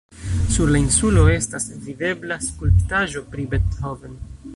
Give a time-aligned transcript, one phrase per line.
[0.53, 4.17] Sur la insulo estas videbla skulptaĵo pri Beethoven.